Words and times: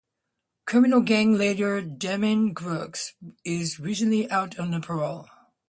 Criminal 0.65 1.01
gang 1.01 1.33
leader 1.33 1.79
Damien 1.79 2.53
Brooks 2.53 3.13
is 3.45 3.79
recently 3.79 4.27
out 4.31 4.57
on 4.57 4.81
parole. 4.81 5.27